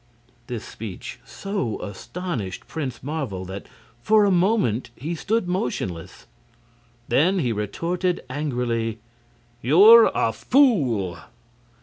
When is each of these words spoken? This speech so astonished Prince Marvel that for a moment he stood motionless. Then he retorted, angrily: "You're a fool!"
This 0.47 0.65
speech 0.65 1.19
so 1.27 1.79
astonished 1.83 2.67
Prince 2.67 3.03
Marvel 3.03 3.45
that 3.45 3.67
for 4.01 4.25
a 4.25 4.31
moment 4.31 4.89
he 4.95 5.13
stood 5.13 5.47
motionless. 5.47 6.25
Then 7.07 7.37
he 7.37 7.51
retorted, 7.53 8.25
angrily: 8.27 8.97
"You're 9.61 10.07
a 10.15 10.33
fool!" 10.33 11.19